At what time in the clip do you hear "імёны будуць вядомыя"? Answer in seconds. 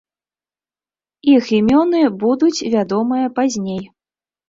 1.59-3.33